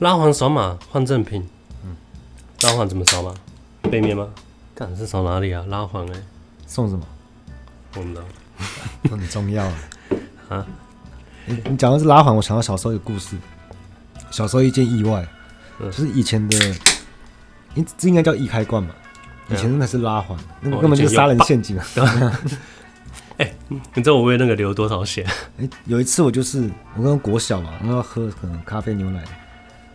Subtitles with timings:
[0.00, 1.46] 拉环扫码换赠品，
[1.84, 1.96] 嗯，
[2.62, 3.34] 拉环怎么扫码？
[3.90, 4.28] 背面吗？
[4.74, 5.64] 干是扫哪里啊？
[5.68, 6.22] 拉环哎，
[6.66, 7.04] 送什么？
[7.96, 8.22] 我不知道，
[9.10, 9.74] 很重要 啊。
[10.50, 10.66] 啊
[11.46, 13.36] 你你讲的是拉环，我想到小时候有故事。
[14.30, 15.26] 小时候一件意外，
[15.80, 16.76] 嗯、就是以前的，
[17.74, 18.90] 你这应该叫易开罐嘛？
[19.50, 21.84] 以前那是拉环，嗯、那个根本就是杀人陷阱啊！
[23.38, 23.54] 哎、欸，
[23.94, 25.24] 你知道我为那个流多少血？
[25.58, 29.24] 哎、欸，有一次我就是我刚国小嘛，然后喝可能咖啡牛奶，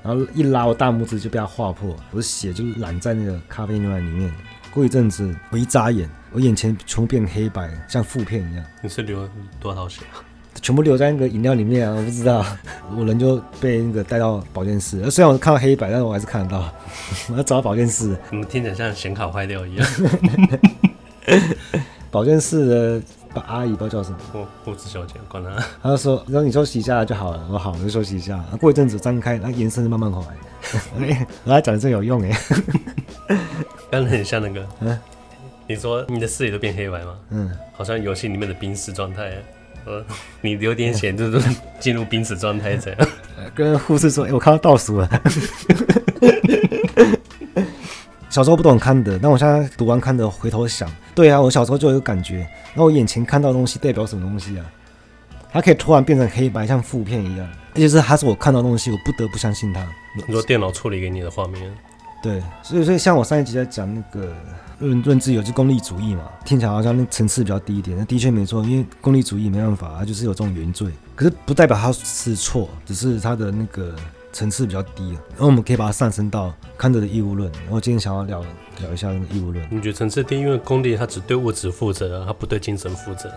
[0.04, 4.32] 然后一拉我大拇指就被他划破，我的血就染在那个咖啡牛奶里面。
[4.70, 8.66] 过一阵子我一眨眼，我眼前全部变黑白，像负片一样。
[8.82, 10.02] 你是流多少血？
[10.62, 11.96] 全部留在那个饮料里面啊！
[11.96, 12.46] 我不知道，
[12.96, 15.10] 我人就被那个带到保健室。
[15.10, 16.72] 虽然我看到黑白，但是我还是看得到。
[17.32, 18.16] 我要找到保健室。
[18.30, 19.88] 怎么听着像显卡坏掉一样？
[22.12, 23.02] 保健室的
[23.34, 25.50] 把阿姨不知道叫什么，护护士小姐，管他。
[25.82, 30.38] 他就说：“让你休息一下就好了。”我：“好，我就休息一下。”过一阵子张开，那颜色就慢慢回来。
[31.44, 32.32] 我还讲的真有用哎！
[33.92, 35.00] 刚才很像那个，嗯，
[35.68, 37.16] 你说你的视野都变黑白吗？
[37.32, 39.34] 嗯，好像游戏里面的濒死状态。
[39.86, 40.02] 呃，
[40.40, 43.10] 你有点血就是进入濒死状态这样。
[43.54, 45.10] 跟护士说：“哎、欸，我看到倒数了。”
[48.34, 52.48] 小时候不懂看的，但我现在读完看的回头想，对啊，我小时候就有感觉。
[52.74, 54.66] 那我眼前看到的东西代表什么东西啊？
[55.52, 57.48] 它可以突然变成黑白，像负片一样。
[57.76, 59.88] 而且是它是我看到的东西，我不得不相信它。
[60.28, 61.72] 你说电脑处理给你的画面？
[62.24, 64.34] 对，所以所以像我上一集在讲那个。
[64.80, 67.96] 论论自由就功利主义嘛，听起来好像那层次比较低一点。
[67.98, 70.90] 那的确没错，因为功利主义没办法，它就是有这种原罪。
[71.16, 73.96] 可是不代表它是错，只是它的那个
[74.34, 75.16] 层次比较低。
[75.16, 77.50] 啊然后我们可以把它上升到康德的义务论。
[77.64, 78.44] 然后今天想要聊
[78.82, 79.66] 聊一下那个义务论。
[79.72, 83.32] 你觉得层次低，因为功利它只对物质负责，它不对精神负责。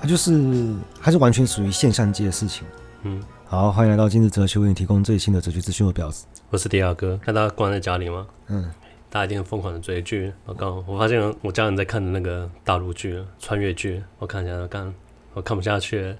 [0.00, 2.66] 它就是它是完全属于现象界的事情。
[3.02, 6.24] 嗯，好，欢迎来到今日哲学，为你提供最新的哲学资讯和表子。
[6.48, 8.26] 我是迪亚哥，看大家关在家里吗？
[8.46, 8.70] 嗯。
[9.10, 10.32] 大家一定很疯狂的追剧。
[10.46, 14.94] 我刚我发现我家人在看的那个大陆剧、穿越剧，我看一下，我看
[15.34, 16.16] 我看不下去了。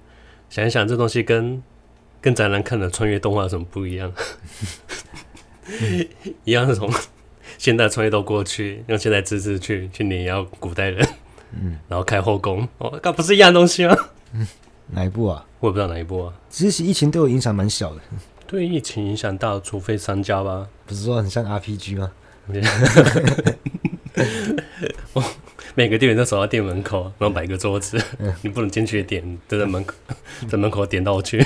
[0.47, 1.59] 想一想，这东西跟
[2.23, 4.09] 跟宅男看的穿越动画有什么不一样？
[6.45, 6.89] 一样是从
[7.57, 11.05] 现代穿越到过去，用现代知识去去碾压古代人，
[11.51, 12.65] 嗯，然后开后宫。
[12.77, 13.93] 哦，那不是一样东西吗？
[14.33, 14.47] 嗯，
[14.91, 15.45] 哪一部啊？
[15.59, 16.33] 我也不知道哪一部啊。
[16.49, 17.99] 其实疫情对我影响蛮小的。
[18.47, 20.65] 对疫情影响大，除非商家吧？
[20.85, 22.09] 不是说很像 RPG 吗？
[25.75, 29.93] 每个店员都守到店门口，然后摆个桌子，嗯、你不能进去点，就在门口，
[30.47, 31.45] 在门口点到去。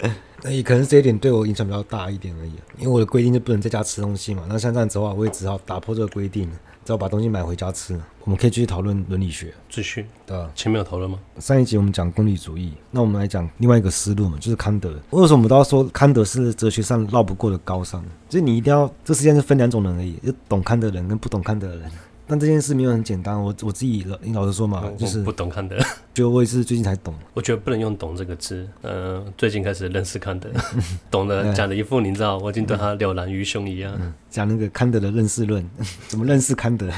[0.42, 4.44] 那也可能是这一点对我影响比较大一点而已，因为我的规定就不能在家吃东西嘛。
[4.48, 6.50] 那像这样子的话，我也只好打破这个规定。
[6.84, 9.52] 只好把东西买回家吃，我们可以继续讨论伦理学。
[9.68, 10.48] 继续，对吧？
[10.54, 11.18] 前面有讨论吗？
[11.40, 14.90] 上一集我们讲功利主义，那我们来讲另外一个思路嘛，就是康德。
[15.10, 18.04] 为什么我们都要说康德是哲学上绕不过的高尚？
[18.28, 21.90] 就是你一定要，这世界是分两种人而已，就懂康德的人跟不懂康德的人。
[22.26, 25.76] 但这件事没有很简单，我我自己老你老实说嘛，就是不懂康德，
[26.12, 27.14] 就我也是最近才懂。
[27.34, 30.50] 我觉得不能用“懂”这个字，呃，最近开始认识康德，
[31.10, 33.94] 懂得讲的一副你知道，我已经对他了然于胸一样。
[34.28, 35.64] 讲那个康德的认识论，
[36.08, 36.90] 怎么认识康德？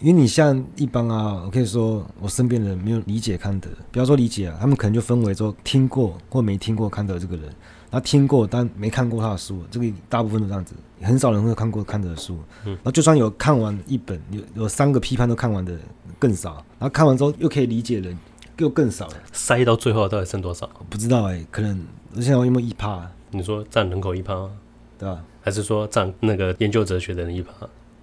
[0.00, 7.52] 因为你像一般啊，我可以说我身边的人没有理解康德，不要说理解啊，他们可能就分为说听过或没听过康德这个人。
[7.90, 12.38] 他听过，但没看过他的书，这个大部分都这样子，很少人会看过康德的书。
[12.64, 15.76] 嗯，然后就算有看完一本，有有三个批判都看完的
[16.18, 16.54] 更少。
[16.78, 18.14] 然后看完之后又可以理解的
[18.58, 19.14] 又更少了。
[19.32, 20.68] 塞到最后到底剩多少？
[20.90, 21.82] 不知道哎、欸，可能
[22.14, 23.10] 现在有没有一趴？
[23.30, 24.50] 你说占人口一趴吗？
[24.98, 25.22] 对吧？
[25.40, 27.52] 还是说占那个研究哲学的人一趴？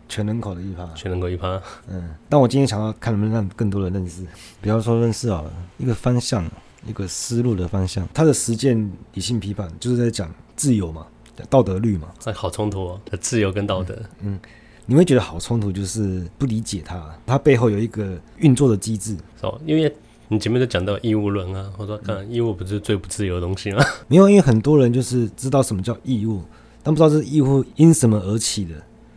[0.07, 0.85] 全人口的一趴？
[0.95, 1.61] 全人口一趴。
[1.87, 4.25] 嗯，但我今天想要看能不能让更多人认识，
[4.61, 5.43] 比方说认识啊
[5.77, 6.43] 一个方向。
[6.87, 11.05] 一个思路的方向，他的实践理性批判就是在讲自由嘛，
[11.49, 14.39] 道德律嘛，这好冲突哦，自由跟道德，嗯，嗯，
[14.85, 19.93] 你会觉得好冲突，就是不理解它，它背后有一个运作的机制，哦，因为
[20.27, 23.83] 你前面都讲到义务论啊，我说看义务不是最不自由的东西吗？
[24.07, 26.41] 没有，因为很多人就是知道什么叫义务，
[26.83, 28.75] 但不知道这义务因什么而起的，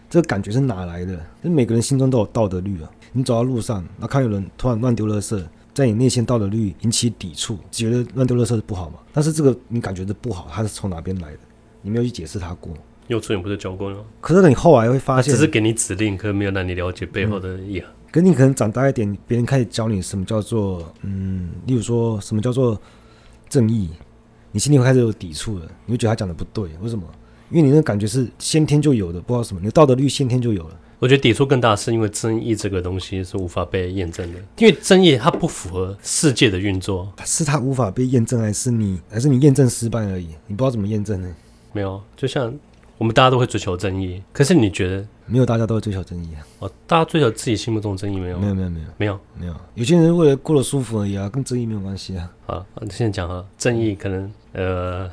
[0.09, 1.19] 这个感觉是哪来的？
[1.45, 5.43] 就每个人心中都有道德律啊，你走到路上，然后看有人突然乱丢垃圾。
[5.79, 8.99] 在你内心道德律引起抵触，觉得乱丢垃圾是不好嘛？
[9.13, 11.39] 但是这个你感觉的不好，它是从哪边来的？
[11.83, 12.75] 你没有去解释它过。
[13.07, 13.99] 幼稚园不是教过吗？
[14.21, 17.89] 可是你后来会发现，只是给你指令，可是没有让你了解背后的意涵。
[18.11, 22.77] 可是你可能长大一点，别人开始教你什么叫做嗯，例如说什么叫做
[23.49, 23.89] 正义，
[24.51, 27.05] 你心里会开始有抵触了，你会觉得他讲的不对，为什么？
[27.51, 30.81] 因为你那个感觉是先天就有的，不知道什么，你的道德律先天就有了。
[31.01, 40.29] 我觉得抵触更大，是因为争议这个东西是无法被验证的，因为争议它不符合世界的运作，是它无法被验证，还是你还是你验证失败而已？
[40.47, 41.33] 你不知道怎么验证呢？
[41.73, 42.53] 没有，就像
[42.97, 45.47] 我们大家都会追求正义，可是你觉得没有？
[45.47, 46.43] 大家都会追求正义啊？
[46.59, 48.39] 哦，大家追求自己心目中的正义没有？
[48.41, 49.55] 没有，没有，没有，没有，没有。
[49.75, 52.29] 有些人为了过得舒服而已啊，跟正义没有关系啊。
[52.47, 55.09] 好，现在讲啊，正义可能呃，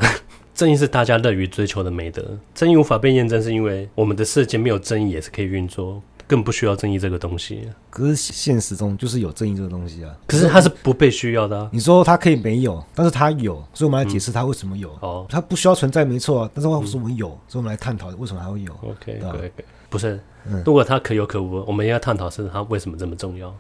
[0.56, 2.24] 正义是大家乐于追求的美德，
[2.56, 6.02] 正义无法被验证，是因为我们的世界没有正义也是可以运作。
[6.28, 10.10] 更不需要正义这个东西，可是现实中就是有正义这个东西啊。
[10.26, 11.70] 可是它是不被需要的啊。
[11.72, 14.90] 你说它可以没有，但是它有，所以我们来解释它为什么有。
[15.02, 16.50] 哦，它不需要存在，没错啊。
[16.52, 17.28] 但是为什么有？
[17.48, 18.74] 所以我们来探讨为什么还会有。
[18.82, 19.52] OK，对，
[19.88, 20.20] 不是。
[20.48, 23.56] 嗯如果它可有可无，我们要探讨是它为什么这么重要。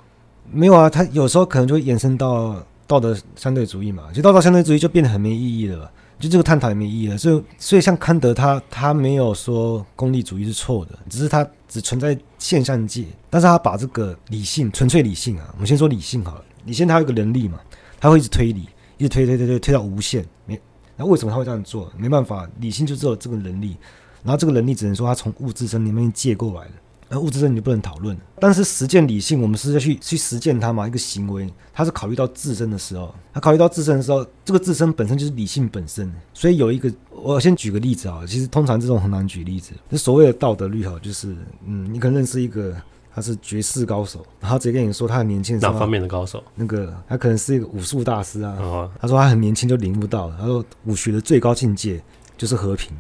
[0.52, 2.56] 没有啊，它有时候可能就会延伸到
[2.88, 5.92] 道德相对主义嘛，其实道德相对主义就变得很没意义了。
[6.20, 17.60] 就这个探讨也没意义了，所以所以像康德他他没有说功利主义是错的，只是他只存在现象界，但是他把这个理性纯粹理性啊，我们先说理性好了，理性它有个能力嘛，
[18.00, 20.60] 他会一直推理，一直推推推推推到无限，没，
[20.96, 21.92] 那为什么他会这样做？
[21.98, 23.76] 没办法，理性就只有这个能力，
[24.24, 26.74] 然后这个能力只能说他从物质身里面借过来的。
[27.16, 30.88] 而物质证你就不能讨论，但是实践理性，我们是要去去实践它嘛？
[30.88, 36.14] 一个行为，它是考虑到自身的时候，它考虑到自身的时候，这个自身本身就是理性本身。
[36.34, 39.72] 所以有一个，我先举个例子啊，其实通常这种很难举例子。
[39.90, 41.34] 就所谓的道德律哈，就是
[41.66, 42.76] 嗯，你可能认识一个
[43.14, 46.44] 他是绝世高手，然后直接跟你说他很年轻哪方面的高手？
[46.54, 48.58] 那个他可能是一个武术大师啊。
[48.60, 52.04] 哦、他说他很年轻就领悟到了，他说武学的最高境界
[52.38, 52.92] 就是和平，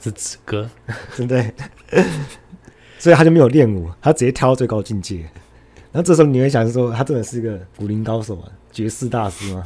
[0.00, 0.68] 是止戈，
[1.16, 1.54] 对不对？
[3.02, 5.22] 所以他就没有练武，他直接跳到最高境界。
[5.90, 9.64] 然后这时候你会想说，他真的是一个武林高手啊，绝世大师吗？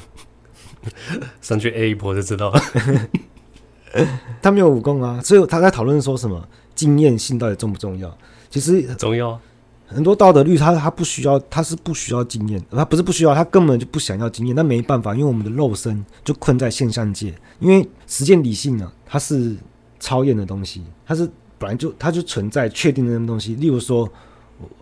[1.43, 2.61] 上去 A 一波就知道了。
[4.41, 8.17] 他没有武功啊，所以他在讨论说什么经验性到底重不重要？
[8.49, 9.39] 其实重要。
[9.87, 14.57] 很多道德律他他不需要，他是不需要经验，他不是不需要，他根本就不想要经验。
[14.57, 17.35] 那没办法，因为我们的肉身就困在现象界。
[17.59, 19.55] 因为实践理性呢、啊，它是
[20.01, 21.31] 超验的东西，它是。
[21.59, 24.09] 本来就它就存在确定的那东西，例如说，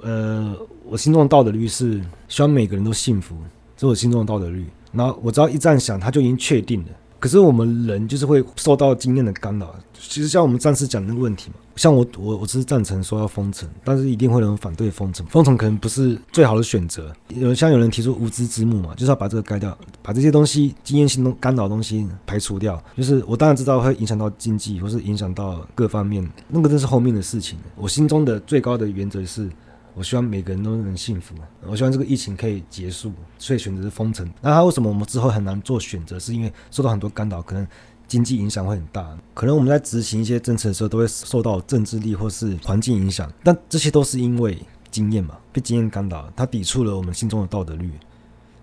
[0.02, 3.36] 呃，我心中的道德律是希望每个人都幸福，
[3.76, 4.66] 这是我心中的道德律。
[4.92, 6.88] 然后我只要一这样想，它就已经确定了。
[7.24, 9.74] 可是我们人就是会受到经验的干扰。
[9.98, 15.24] 其实像我们上次讲那个问题嘛，像我我我只是赞成说要封城，但是一定会有人反对封城。
[15.28, 17.10] 封城可能不是最好的选择。
[17.28, 22.78] 有像有人提出无知之幕嘛，就是要把这个盖掉，把这些东西经验性干扰东西排除掉。
[22.94, 27.58] 就是我当然知道会影响到经济，或是影响到各方面，那个都是后面的事情。
[27.74, 29.48] 我心中的最高的原则是。
[29.94, 34.28] 我希望每个人都能幸福，我希望这个疫情可以结束，所以选择是封城。
[34.40, 36.18] 那他为什么我们之后很难做选择？
[36.18, 37.66] 是因为受到很多干扰，可能
[38.08, 43.32] 经济影响会很大，可能我们在执行一些政策的时候都会受到政治力或是环境影响。
[43.42, 44.58] 但这些都是因为
[44.90, 47.90] 经验嘛，被经验干扰，它抵触了我们心中的道德律。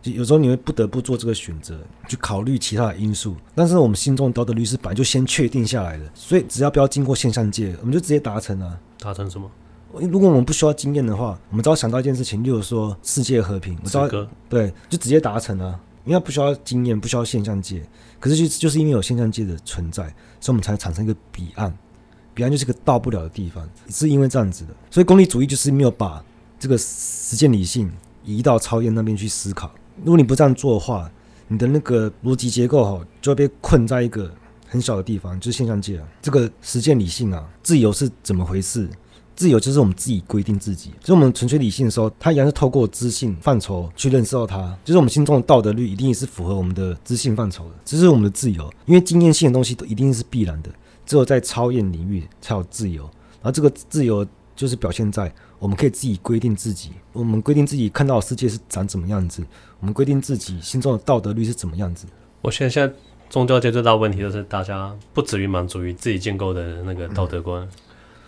[0.01, 3.35] 就有时候你会不得不做这个选择，去考虑其他的因素。
[3.53, 8.79] 但是我们心中的道德律是本来就先确定下来的，所以只要不要经过现象界，我们就直接达成了。
[8.99, 9.49] 达成什么？
[9.99, 14.07] 如果我们不需要经验的话，我们只要想到一件事情，例如说世界和平，我知道，
[14.49, 17.83] 对，就直接达成了，因为不需要经验，不需要现象界。
[18.19, 20.03] 可是就就是因为有现象界的存在，
[20.39, 21.75] 所以我们才产生一个彼岸，
[22.33, 24.73] 彼岸就是个到不了的地方，是因为这样子的。
[24.89, 26.23] 所以功利主义就是没有把
[26.59, 27.91] 这个实践理性
[28.23, 29.71] 移到超验那边去思考。
[30.03, 31.11] 如果你不这样做的话，
[31.47, 34.31] 你的那个逻辑结构哈就会被困在一个
[34.67, 36.07] 很小的地方，就是现象界啊。
[36.21, 38.87] 这个实践理性啊，自由是怎么回事？
[39.41, 44.77] 自由就是我们自己规定自己，就是我们纯粹理性的时候，它一样是透过知性范畴去认识到它。
[44.85, 48.71] 就是我们心中的道德律一定是符合我们的知性范畴的，这是我们的自由。
[48.85, 50.69] 因为经验性的东西都一定是必然的，
[51.07, 53.01] 只有在超验领域才有自由。
[53.41, 54.23] 然后这个自由
[54.55, 59.43] 就是表现在我们可以自己规定自己，我们规定自己看到的世界是长怎么样子，
[59.79, 62.05] 我们规定自己心中的道德律是怎么样子。
[62.43, 62.93] 我现在现在
[63.27, 67.67] 宗教界最大问题就是大家不止于满足于自己建构的那个道德观。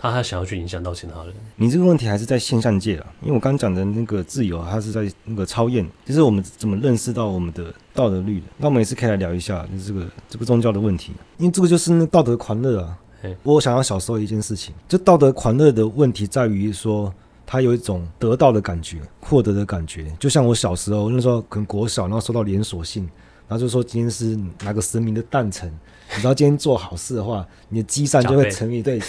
[0.03, 8.47] 他还想要去影响到其他人，你这个问题还是在现象界啊，因为我刚刚讲的那个自由，它是在那个超验，就是我们怎么认识到我们的道德律的。
[8.57, 12.99] 那我们也是可以来聊一下，就是这个这个宗教的问题，因为这个就是那道德狂热啊。
[13.21, 17.13] 嘿我想要小时候一件事情，就道德狂热的问题在于说，
[17.45, 23.03] 他有一种得到的感觉，获得的感觉，就像我小时候那时候可能国小，然后收到连锁信，
[23.47, 25.73] 然后就说今天是哪个神明的诞辰。
[26.15, 28.99] 你知道今天做好事的话，你的积善就会乘以对，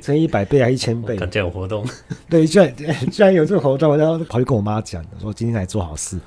[0.00, 1.16] 乘以一百倍还是一千倍？
[1.16, 1.86] 这种活动，
[2.28, 6.18] 对，居然居然有这个活动，我然后跑去跟我妈讲，说今天来做好事。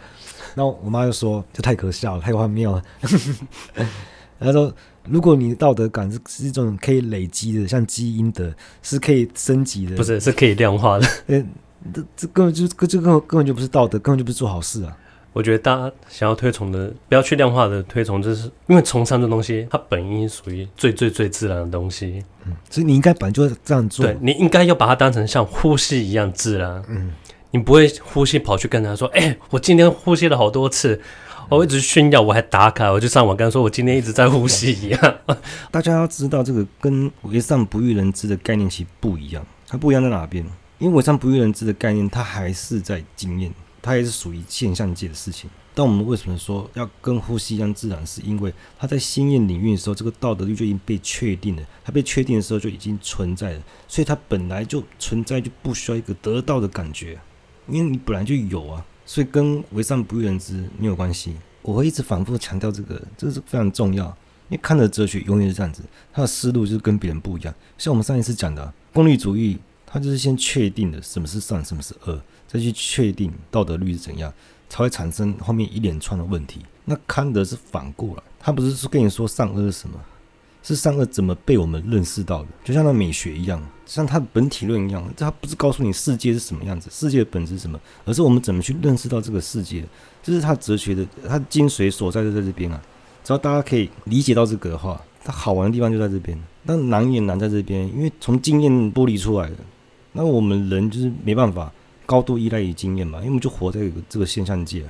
[0.55, 2.83] 然后我妈就说，这太可笑了，太荒谬了。
[4.39, 4.73] 她说，
[5.07, 11.07] 如果你的道德感是是一种可以累积的，像基因的，是可以升级的，不是是可以量化的。
[11.27, 11.47] 嗯，
[11.93, 14.97] 这这根本就这根本根本就不是道德，根本就不是做好事啊。
[15.39, 22.21] 我觉得大家想要推崇的，不要去量化的推崇，就是因为崇尚这东西，它本应属于最最最自然的东西。
[22.43, 24.05] 嗯，所以你应该本来就这样做。
[24.05, 26.83] 对，你应该要把它当成像呼吸一样自然。
[26.89, 27.13] 嗯，
[27.51, 30.99] 你不会呼吸跑去跟他说：“哎、欸，我今天呼吸了好多次，
[31.47, 35.15] 我一直炫耀，我还打卡，我就上网跟他说我今天一直在呼吸一样。
[35.71, 39.45] ”大家要知道，这个跟为上不欲人知的概念其实不一样。
[39.69, 40.45] 它不一样在哪边？
[40.79, 43.49] 因为为上不欲人知的概念，它还是在经验。
[43.81, 48.05] 它也是属于现象界的事情，但我们为什么说要跟呼吸一样自然？
[48.05, 51.63] 是因为它在心验领域的时候，这个道德律就已经被确定了。
[51.83, 57.19] 它被确定的时候就已经存在了，所以它本来就存在，就不需要一个得到的感觉，
[57.67, 58.85] 因为你本来就有啊。
[59.05, 61.35] 所以跟为善不欲人知没有关系。
[61.61, 64.05] 我会一直反复强调这个，这是非常重要。
[64.49, 65.81] 因为看的哲学永远是这样子，
[66.11, 67.53] 他的思路就是跟别人不一样。
[67.77, 72.21] 像我们上一次讲的功利主义，它就是先确定了什么是善，什么是恶。
[72.51, 74.33] 再去确定道德律是怎样，
[74.67, 76.61] 才会产生后面一连串的问题。
[76.85, 79.95] 那康德是反过来，他不是说跟你说善恶是什么，
[80.63, 82.47] 是善恶怎么被我们认识到的？
[82.63, 89.85] 就像那美学一样，像他的本体论一样，他不是告诉你世界是什么样子，世界的本质是什么，而是我们怎么去认识到这个世界。
[90.23, 92.81] 这是他哲学的，他精髓所在就在这边啊。
[93.23, 96.35] 只要大家可以理解到这个的话，它好玩的地方就在这边。
[96.65, 99.57] 但难也难在这边，因为从经验剥离出来的，
[100.13, 101.71] 那我们人就是没办法。
[102.09, 104.83] 高度依赖于经验嘛，因为我们就活在这个现象界。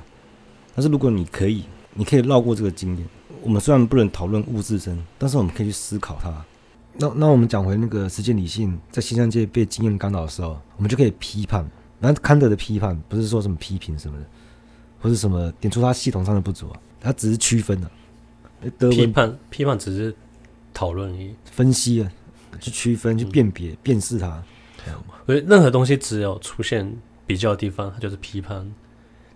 [0.74, 3.06] 但是如果你可以，你可以绕过这个经验。
[3.42, 6.42] 我们虽然不能讨论物质身，但是我们可以去思考它。
[6.94, 11.68] 那那我们讲回那个实践理性在现象界被经验干扰的时候，我们就可以批判。
[11.98, 14.24] 那康德的批判不是说什么批评什么的，
[15.02, 17.90] 或是什么点出他系统上的不足啊，他只是区分的。
[18.88, 20.16] 批判批判只是
[20.72, 22.10] 讨论分析啊，
[22.60, 24.42] 去区分、去辨别、辨识它。
[25.26, 26.90] 所以任何东西只有出现。
[27.30, 28.68] 比较的地方，它就是批判，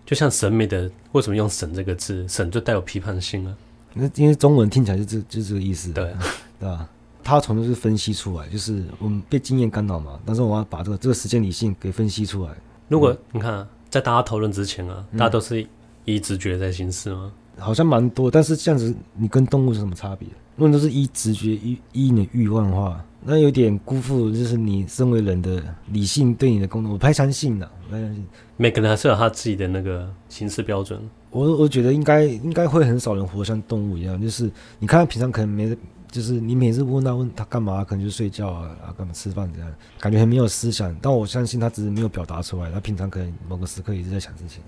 [0.05, 3.55] 就像审美的，为什么用“审”这个字？“审”就带有批判性啊。
[3.93, 6.13] 那因为中文听起来就这就这个意思，对
[6.59, 6.89] 对吧？
[7.23, 12.51] 他从就是分析出来，就是我们被经验干扰嘛，但是我要把这个这个时间理性给分析出来。
[12.89, 15.65] 如果你看，啊，在大家讨论之前啊，大家都是
[16.03, 17.31] 以直觉在行事吗？
[17.57, 20.27] 好像蛮多，但是这样子你跟动物是什么差别？
[20.55, 23.03] 如果都是依直觉、依依你的欲望的话。
[23.27, 25.59] 那有点辜负，就是你身为人的
[25.91, 28.23] 理性对你的功能，我不太相信的，不太相信。
[28.55, 30.99] 每个人还是有他自己的那个行事标准。
[31.31, 34.47] 我我觉得应该应该会很少人活像动物一样，就是
[34.77, 35.75] 你看他平常可能没，
[36.15, 39.69] 就是你每次问他问他干嘛，可能就睡觉啊啊干嘛吃饭这样，
[39.99, 40.95] 感觉很没有思想。
[41.01, 44.63] 但我相信他只是没有表达出来，他平常可能某个时刻一直在想事情。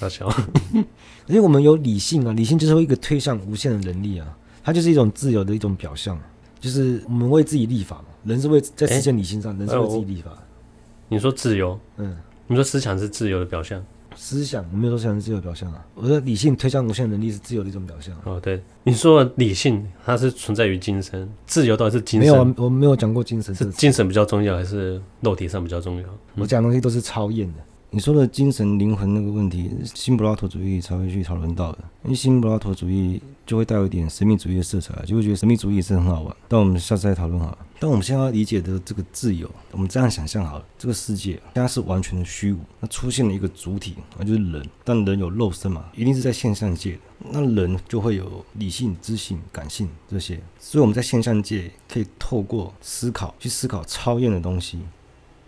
[0.00, 0.26] 好笑，
[1.28, 6.18] 因为我们有理性啊，理性就是一个推向无限的能力啊，它就是一种自由的一种表象。
[6.58, 10.30] 就是我们为自己立法嘛，人是为在实现理性上，欸、人是为自己立法。
[11.08, 13.84] 你说自由，嗯，你说思想是自由的表象，
[14.16, 15.84] 思想我没有说思想是自由的表现啊。
[15.94, 18.14] 我说理性推向无限能力是自由的一种表象。
[18.24, 22.20] 哦，对，你说理性它是存在于精神，自由到底是精神？
[22.20, 26.08] 没有，我没有讲过精神，是精神比较重要还是肉体上比较重要？
[26.36, 27.58] 我讲的东西都是超验的。
[27.94, 36.34] 你说的精神灵魂那个问题，新柏拉图主义才会去讨论到的，因为新柏拉图主义就会带有一点神秘主义的色彩，就会觉得神秘主义是很好玩。
[36.48, 37.58] 但我们下次再讨论好了。
[37.78, 44.66] 但我们现在要理解的这个自由，我们这样想象好了，这个世界现在是完全的虚无，那出现了一个主体，那就是人。
[44.82, 46.98] 但人有肉身嘛，一定是在现象界的，
[47.30, 50.40] 那人就会有理性、知性、感性这些。
[50.58, 54.78] 所以我们在现象界可以透过思考去思考超验的东西。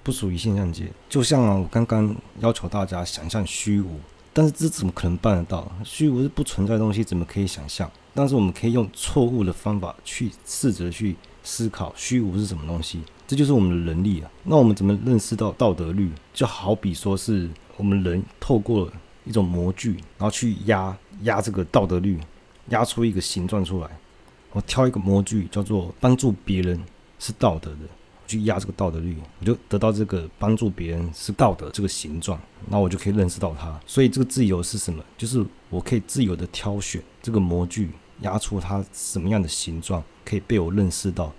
[0.04, 3.98] 不属于现象界，就像，我刚刚要求大家想象虚无，
[4.34, 5.72] 但是这怎么可能办得到？
[5.82, 7.90] 虚无是不存在的东西，怎么可以想象？
[8.12, 14.30] 但是我们可以用错误的方法去试着去思考虚无是什么东西，这就是我们的能力啊。
[14.44, 16.10] 那我们怎么认识到道德律？
[16.34, 18.92] 就好比说是我们人透过
[19.24, 22.20] 一种模具，然后去压压这个道德律，
[22.68, 23.88] 压出一个形状出来。
[24.52, 26.78] 我挑一个模具，叫做帮助别人
[27.18, 27.78] 是道德的。
[28.26, 33.78] 去压这个道德律，我就得到这个帮助别人是道德这个形状，那我就可以认识到它。
[33.86, 35.02] 所以这个自由是什么？
[35.16, 37.90] 就是我可以自由的挑选这个模具，
[38.20, 41.32] 压出它什么样的形状，可以被我认识到。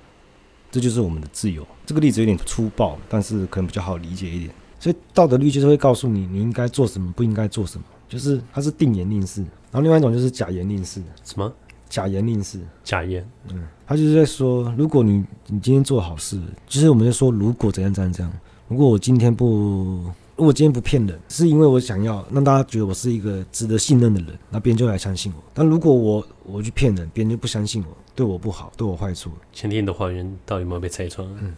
[0.71, 1.65] 这就是我们的自由。
[1.85, 4.51] 这个例子有点粗暴，但是可能比较好理解一点。
[4.77, 9.41] 所以道德律就是会告诉你你应该做什么，不应该做什么，就是它是定言令式。
[9.71, 11.01] 然后另外一种就是假言令式。
[11.23, 11.51] 什么？
[11.89, 18.33] 假言令式，假言，嗯，他就是在说，如果你你今天做好事，就是我们在说，如果怎样怎样怎样，
[18.67, 20.03] 如果我今天不，
[20.35, 25.43] 如果今天不骗人，是因为我想要让大家觉得我是一个值得信任的人，那别人就来相信我。
[25.53, 29.29] 但如果我我去骗人，别人就不相信我，对我不好，对我坏处。
[29.53, 31.25] 前天你的还原到底有没有被拆穿？
[31.41, 31.55] 嗯，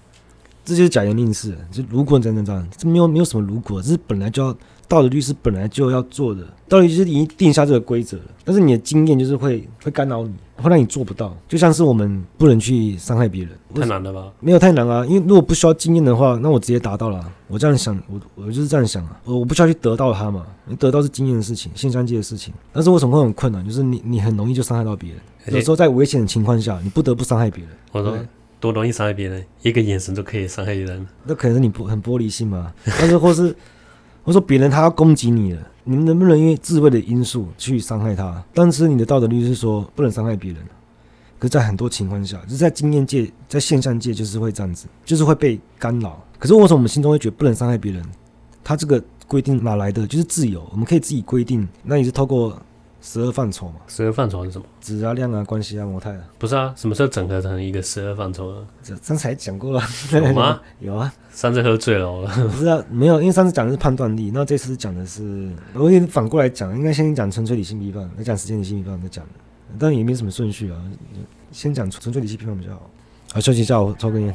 [0.65, 4.55] 这就是假言令式，就如果怎样怎样，这没有没有什么如果，这是本来就要
[4.87, 8.23] 道德律师本来就要做的，道德律是已经定下这个规则了。
[8.45, 11.35] 但是你的经验就是会会干扰你，会让你做不到。
[11.47, 14.31] 就像是我们不能去伤害别人，太难了吧？
[14.39, 17.23] 没有太难啊，因为如果不需要经验的话，那我直接达到了。
[17.49, 22.53] 我这样想，我我就是这样想啊，我我不需要去得到它嘛，你得到是经验的事情，现象界的事情。
[22.71, 23.65] 但是为什么会很困难？
[23.65, 25.19] 就是你你很容易就伤害到别人，
[25.53, 27.73] 有时候在危险的情况下，你不得不伤害别人。
[27.91, 28.17] 我说
[28.61, 31.05] 多容易伤害别人，一个眼神都可以伤害人。
[31.25, 32.73] 那可能是你不很玻璃心嘛？
[32.85, 33.53] 但是或是。
[34.27, 38.43] 我说别人他要攻击你了，你们能不能因为自卫的因素去伤害他？
[38.53, 40.61] 但是你的道德律是说不能伤害别人。
[41.39, 46.21] 可是在很多情况下，就是在经验界、在现象界，就是会这样子，就是会被干扰。
[46.37, 48.03] 可是为什么我们心中会觉得不能伤害别人？
[48.65, 50.05] 他这个规定哪来的？
[50.05, 51.65] 就是自由，我们可以自己规定。
[51.83, 52.61] 那你是透过。
[53.01, 54.65] 十二范畴嘛，十二范畴是什么？
[54.81, 56.21] 质啊、量啊、关系啊、模态啊。
[56.37, 58.63] 不是啊，什么时候整合成一个十二范畴啊？
[58.83, 60.59] 这刚才讲过了，有吗？
[60.79, 62.25] 有啊，上次喝醉了。
[62.49, 69.31] 不是啊，没有，因为上次讲的是判断力，那这次讲的是，我给你反过来讲，应该先讲纯粹理性批判，再讲实践理性批判再讲的，
[69.79, 70.81] 但也没什么顺序啊，
[71.51, 72.89] 先讲纯粹理性批判比较好。
[73.33, 74.33] 好，休息一下，我抽根烟。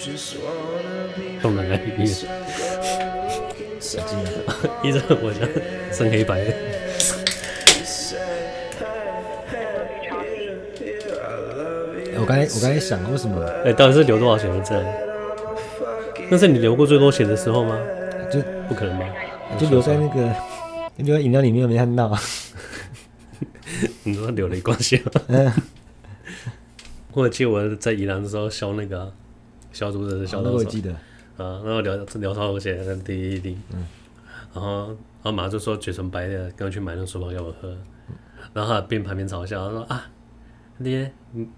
[4.82, 5.46] 一直我讲
[5.92, 6.54] 深黑白的。
[12.18, 13.44] 我刚才我刚才想，为什么？
[13.62, 14.82] 哎，到底是流多少血的这？
[16.30, 17.78] 那是你流过最多血的时候吗？
[18.32, 19.06] 就不可能吧？
[19.58, 20.34] 就留在那个，
[20.96, 22.18] 留在饮料里面没看到。
[24.04, 25.10] 你说流没关系吗？
[25.28, 25.52] 嗯。
[27.12, 29.12] 我记得我在宜兰的时候消那个
[29.72, 30.90] 消毒的消毒我记得。
[31.36, 33.58] 啊，然后流流超多血，滴滴滴。
[33.72, 33.86] 嗯。
[34.52, 37.74] 然后，然后马上就说嘴唇白的，赶快去买那个舒跑药我喝。
[38.52, 40.02] 然后他边旁边嘲笑，他说啊，
[40.78, 41.06] 你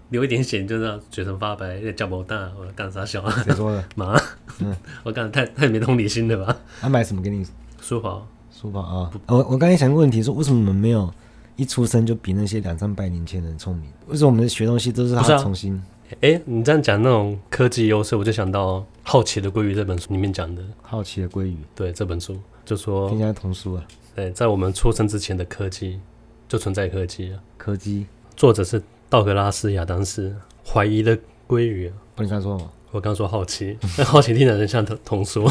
[0.09, 3.27] 流一点血就这样嘴唇发白，叫不大，我干啥笑？
[3.29, 3.83] 谁说的？
[3.95, 4.15] 妈，
[4.59, 6.55] 嗯， 我干太太没同理心了吧？
[6.79, 7.45] 他买什么给你？
[7.81, 9.11] 书包，书包啊！
[9.27, 11.11] 我我刚才想个问题，说为什么我们没有
[11.55, 13.89] 一出生就比那些两三百年前人聪明？
[14.07, 15.81] 为什么我们学东西都是他重新？
[16.21, 20.61] 哎、啊，你这样讲那种科技优势，我就想到《好奇的鲑鱼》这本书里面讲的。
[20.81, 23.83] 好奇的鲑鱼，对这本书就说，听起来童书啊。
[24.15, 25.99] 对，在我们出生之前的科技
[26.47, 27.39] 就存在科技啊。
[27.57, 30.29] 科技，作者是道格拉斯·亚当斯，
[30.71, 31.89] 《怀疑的鲑鱼》。
[32.15, 32.69] 不，你刚说吗？
[32.91, 35.49] 我刚说好奇，那 好奇听起来很像童童书。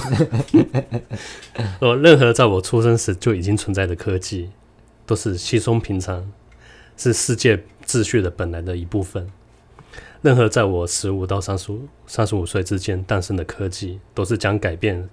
[1.80, 4.48] 说 任何在我出生时就已经存在的科技，
[5.06, 6.30] 都是稀松平常，
[6.96, 9.28] 是世界秩序的本来的一部分。
[10.22, 15.08] 任何在我十五到三十五、三十五岁之间诞生的科技，都是将改变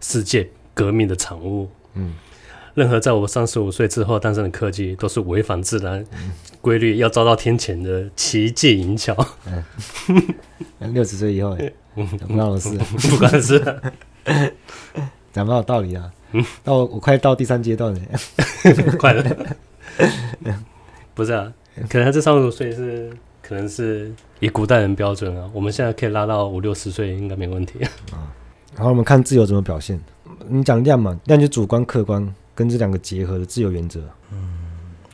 [0.00, 1.68] 世界革命的产物。
[1.94, 2.14] 嗯。
[2.74, 6.02] 任何在我三十五岁之后诞生的科技，都是违反自然
[6.62, 9.14] 规律，要遭到天谴的奇技淫巧。
[10.80, 11.54] 六十岁以后，
[11.96, 12.70] 嗯， 不关我事，
[13.10, 13.62] 不关事，
[15.34, 16.10] 讲不好道理啊。
[16.64, 18.00] 那我我快到第三阶段了，
[18.98, 19.22] 快乐。
[21.14, 21.52] 不是啊，
[21.88, 23.10] 可能他这三十五岁是，
[23.42, 25.50] 可能是以古代人标准啊。
[25.52, 27.84] 我们现在可以拉到五六十岁，应该没问题。
[28.12, 28.32] 啊，
[28.74, 30.00] 然后我们看自由怎么表现。
[30.48, 32.34] 你讲量嘛，量就主观客观。
[32.54, 34.58] 跟这两个结合的自由原则，嗯，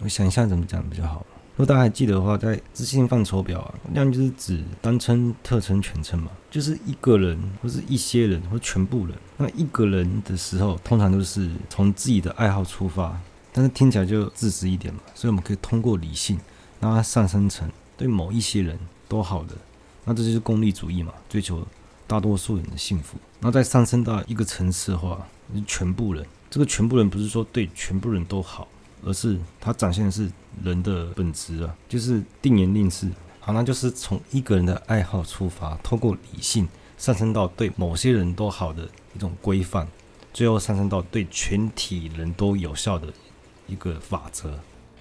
[0.03, 1.25] 我想一下怎么讲比较好。
[1.55, 9.15] 如果大家还记得的话，在自信范畴表啊，量就是指单称、特称、全称嘛，就是一个人或是一些人或全部人。
[9.37, 13.17] 那一个人的时候，通常都是从自己的爱好出发，
[13.53, 16.39] 但是听起来就自私一点嘛，所以我们可以通过理性
[16.81, 19.55] 让它上升成对某一些人都好的，
[20.05, 21.67] 那这就是功利主义嘛，追求
[22.07, 23.19] 大多数人的幸福。
[23.41, 26.25] 然后再上升到一个层次的话，就全部人。
[26.51, 28.67] 这个全部人不是说对全部人都好，
[29.05, 30.31] 而是它展现的是
[30.63, 33.09] 人的本质啊，就是定言令式。
[33.39, 39.87] 好，那就是从一个人的爱好出发，透过理性上升到对某些人都好的一种规范，
[40.33, 43.09] 最后上升到对全体人都有效的
[43.69, 44.59] 一个法则。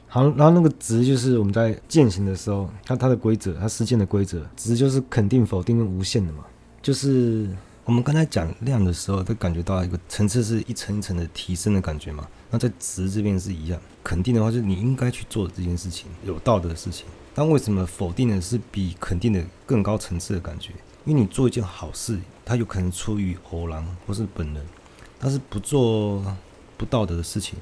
[0.08, 6.46] 好，然后那个值就是我们在践行的时候，它它的规则，它实践的规则，值就是肯定、否定跟无限的嘛，
[6.82, 7.50] 就是。
[7.88, 12.28] 我们刚才讲量的时候，都感觉到一个层次是一层一层的提升的感觉嘛。
[12.52, 17.06] 那在值这边是一样，肯定的话就是你应该去做的这件事情，有道德的事情。
[17.34, 20.74] 但为什么否定的是比肯定的更高层次的感觉？
[21.06, 24.62] 因为你做一件好事，它有可能出于偶然或是本能，
[25.18, 26.22] 但是不做
[26.76, 27.58] 不道德的事情，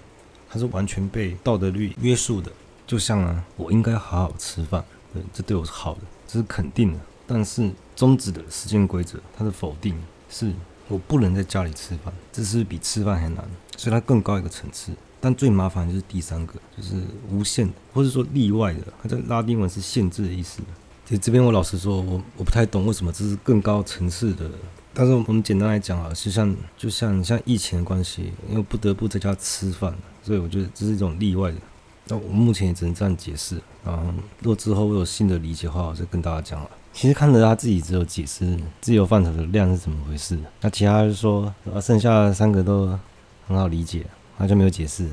[0.56, 2.50] 它是完全被道德律约束的。
[2.88, 4.82] 就像啊，我应该好好吃饭，
[5.14, 7.00] 对，这对我是好的，这是肯定的。
[7.28, 9.94] 但是终止的时间规则，它是否定。
[10.30, 10.50] 是
[10.88, 13.44] 我不能在家里吃饭，这是比吃饭还难，
[13.76, 14.94] 所以它更高一个层次。
[15.20, 16.96] 但最麻烦就是第三个，就是
[17.30, 18.80] 无限的，或者说例外的。
[19.04, 20.62] 它在拉丁文是限制的意思。
[21.06, 24.50] 其实这边我老实说，我我不太懂为什么这是更高层次的。
[24.94, 29.94] 但是我们简单来讲啊，就像就像像疫情的关系，因为不得不在家吃饭，
[30.26, 31.58] 所以我觉得这是一种例外的。
[32.08, 33.62] 那我目前也只能这样解释。
[33.86, 34.04] 然后
[34.40, 36.70] 如果之后我有新的理解的话，我就跟大家讲了。
[36.92, 42.88] 其实看着他自己只有解释自由范畴的量是怎么回事，那其他就说，剩下三个都
[43.48, 44.06] 很好理解，
[44.38, 45.08] 他就没有解释。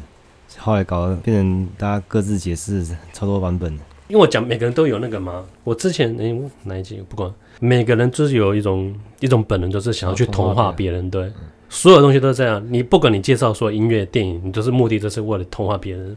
[0.58, 3.72] 后来搞得变成大家各自解释超多版本。
[4.08, 11.10] 因为我讲每个人都有那个嘛，我之前哎哪一集不管，每个人就是有一种一种本能，就是想要去同化别人。
[11.10, 11.32] 对，
[11.72, 12.64] 所有东西都是这样。
[12.70, 16.16] 你不管你介绍说音乐、电影，你都是目的都是为了同化别人。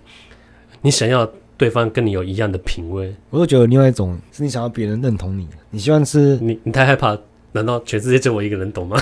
[0.81, 1.27] 你想要。
[1.57, 7.17] 对方跟你有一样的品味，我就觉得另外一种是你想要别人认同你，你希望是你你太害怕，
[7.53, 8.97] 难道全世界就我一个人懂吗？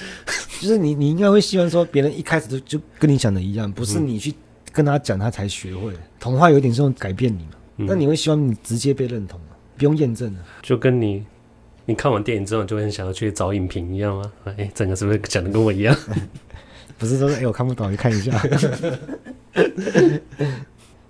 [0.62, 4.32] 就是你你应该会希望说别人一开始就就跟你想的一样，不是你去
[4.72, 5.92] 跟他讲他才学会。
[6.18, 9.38] 童话有点这种改变你嘛，那、嗯、你会希望你直接被认同，
[9.76, 11.22] 不用验证，就跟你
[11.90, 14.32] 你看完电影之后就会很想要去找影评一样吗？
[14.44, 15.94] 哎，整个是不是讲的跟我一样？
[16.96, 18.40] 不是说哎我看不懂，你看一下。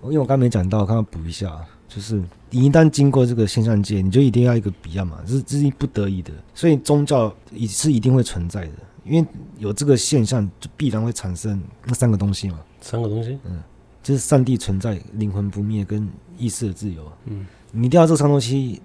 [0.05, 1.53] 因为我刚没讲到，我刚刚补一下，
[1.87, 2.14] 就是
[2.49, 6.33] 你一旦经过这个现象界，你就一定要一个彼岸嘛，这是这是不得已的。
[6.55, 8.73] 所以宗教也是一定会存在的，
[9.05, 12.59] 因为有这个现象，就必然会产生那三个东西嘛。
[12.81, 13.61] 三个东西，嗯，
[14.03, 17.12] 就是上帝存在、灵魂不灭跟意识的自由。
[17.27, 18.81] 嗯，你一定要这三东西，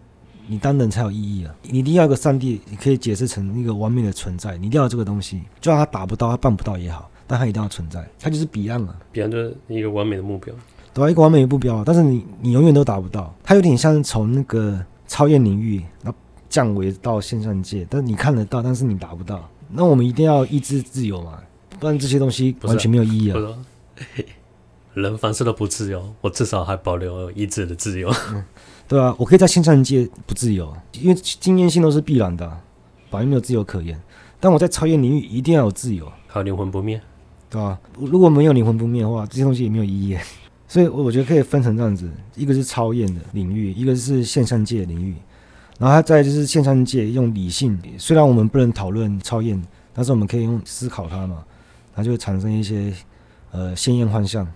[0.47, 1.55] 你当人才有意义啊。
[1.63, 8.95] 你一定要一个上帝，你可以解释成一个完美的存在，你一定要这个东西，就算他达不到，他办不到也好，但他一定要存在，他就是彼岸了。
[9.11, 10.53] 彼岸就是一个完美的目标。
[10.93, 13.33] 对啊，一个完美的目标，但是你你永远都达不到。
[13.43, 16.17] 它有点像是从那个超越领域，然后
[16.49, 19.49] 降维到现象界，但是你看得到，但是你达不到。
[19.69, 21.39] 那我们一定要意志自由嘛，
[21.79, 23.37] 不然这些东西完全没有意义啊。
[24.93, 28.09] 人凡事都不自由，我至少还保留意志的自由。
[28.31, 28.41] 嗯，
[28.87, 32.47] 对啊，我可以在线上界不自由，因为经验性都是必然的，
[33.09, 33.99] 反而没有自由可言。
[34.39, 37.01] 但我在超越领域一定要有自由，还有灵魂不灭，
[37.49, 37.79] 对吧？
[37.97, 40.17] 如果没有灵魂不灭的话，这些东西也没有意义。
[40.67, 45.15] 所以，我我觉得可以分成这样子：一个是超验的领域，一个是线上界的领域。
[45.79, 49.61] 然后它再就是线上界用理性，虽然我们不能讨论超验，
[49.93, 51.43] 但是我们可以用思考它嘛，
[51.95, 52.93] 它就会产生一些
[53.51, 54.47] 呃鲜艳幻象。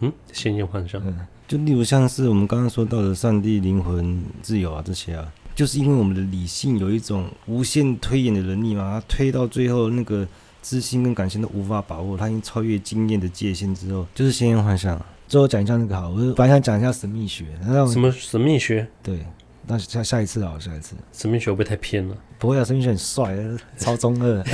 [0.00, 1.00] 嗯，鲜艳幻象。
[1.04, 10.26] 嗯，就例如像是我们刚刚说到的上帝、灵魂、自由啊这些啊，就是因为我们的理性有一种无限推演的能力嘛，它推到最后那个
[10.62, 15.00] 知性跟感性都无法把握，它已经超越经验的界限之后，就是先验幻想。
[15.26, 17.46] 最后讲一下那个好，我本来想讲一下神秘学。
[17.62, 18.86] 那什么神秘学？
[19.02, 19.24] 对。
[19.66, 20.94] 那下下一次啊，下一次。
[21.12, 22.16] 神秘学会不会太偏了？
[22.38, 23.36] 不会啊，神秘学很帅，
[23.78, 24.44] 超中二，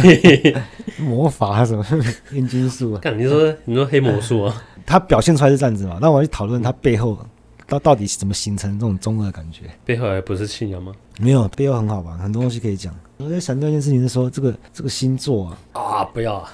[1.02, 1.84] 魔法啊什么
[2.30, 3.10] 炼金术啊。
[3.10, 4.62] 你说你说黑魔术啊？
[4.86, 5.98] 他表现出来是这样子嘛？
[6.00, 7.18] 那我要去讨论他背后
[7.66, 9.64] 到到底是怎么形成这种中二感觉？
[9.84, 10.92] 背后还不是信仰吗？
[11.18, 12.94] 没有，背后很好玩，很多东西可以讲。
[13.18, 16.52] 我在想这件事情是说，这个这个星座啊啊，不要啊。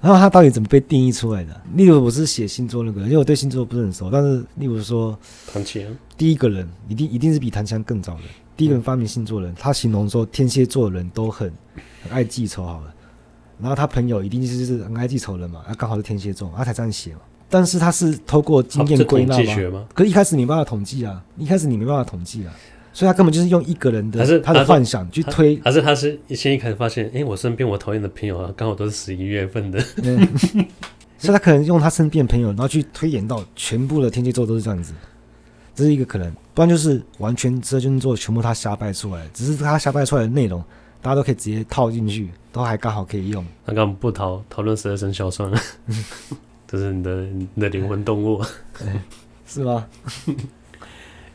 [0.00, 1.60] 然后它到底怎么被定义出来的？
[1.74, 4.10] 例如我是写星座那个，因为我对星座不是很熟。
[4.10, 5.18] 但是例如说，
[5.52, 8.22] 唐綺阳第一个人一定一定是比唐綺阳更早的。
[8.56, 11.52] 第一个人发明星座的人，他形容说天蝎座的人都很
[12.02, 12.94] 很爱记仇，好了。
[13.60, 17.20] 然后他朋友一定就是很爱记仇人嘛，他刚好是天蝎座，他才这样写嘛。
[17.48, 19.38] 但是他是透过经验归纳
[19.70, 19.86] 吗？
[19.94, 22.52] 可是一开始你没办法统计啊，一开始你没办法统计啊。
[22.94, 29.80] 所以他根本就是用一个人的，是他的幻想去推，还是他是先一开始发现，哎、欸，我身边我讨厌的朋友啊，刚好都是十一月份的，
[31.18, 34.92] 所以他可能用他身边的朋友，然后去推演到全部的天蝎座都是这样子，
[35.74, 40.62] 这是一个可能，不然就是完全这就是做全部他瞎掰出来，只是他瞎掰出来的内容，
[41.02, 43.44] 大家都可以直接套进去，都还刚好可以用。
[43.66, 45.58] 那干嘛不讨讨论十二生肖算了？
[46.68, 48.40] 这是你的你的灵魂动物，
[49.46, 49.84] 是吗？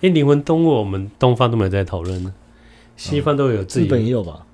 [0.02, 2.34] 因为灵魂动物，我们东方都没有在讨论呢，
[2.96, 3.86] 西方都有自己。
[3.86, 4.46] 日本也有吧？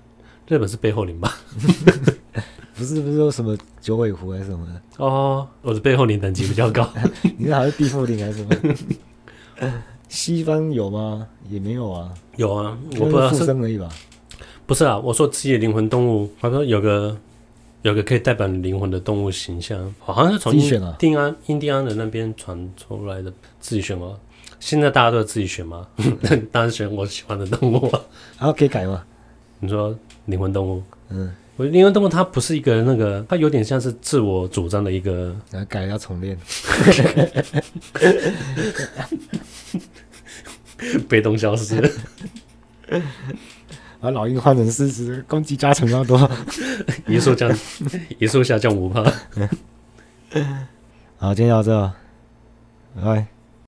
[0.48, 1.34] 日本是背后灵吧？
[2.76, 4.82] 不是，不是说什么九尾狐还是什么的？
[4.98, 6.88] 哦，我的背后灵等级比较高。
[7.38, 8.46] 你是还是地缚灵还是什
[9.62, 9.74] 么？
[10.10, 11.28] 西方有吗？
[11.50, 12.14] 也没有啊。
[12.36, 13.88] 有啊，我不知道附身而已吧？
[14.66, 17.16] 不是啊，我说自己的灵魂动物，好像有个
[17.84, 24.18] 有个可以代表灵魂的动物形象，好像是从印第安印第安人那边传出来的，自己选吗？
[24.66, 25.86] 现在大家都自己选吗？
[26.52, 27.88] 当然选我喜欢的动物。
[28.40, 29.04] 然后可以改吗？
[29.60, 30.82] 你说灵魂动物？
[31.10, 35.36] 嗯，我灵魂动物它不是一个那个，它有点像是自我主张的一个。
[35.52, 36.36] 然后改要重练。
[41.08, 41.80] 被动消失。
[44.00, 46.28] 把 老鹰换成狮子，攻击加成要多。
[47.06, 47.56] 移速降，
[48.18, 49.04] 移速下降五帕。
[51.20, 51.94] 好，今天到这，
[52.96, 53.35] 拜拜。